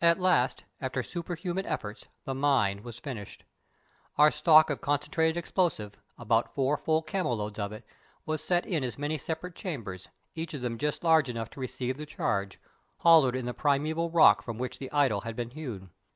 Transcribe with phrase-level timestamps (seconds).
[0.00, 3.44] At last, after superhuman efforts, the mine was finished.
[4.18, 7.86] Our stock of concentrated explosive, about four full camel loads of it,
[8.26, 11.96] was set in as many separate chambers, each of them just large enough to receive
[11.96, 12.58] the charge,
[12.98, 15.90] hollowed in the primæval rock from which the idol had been hewn.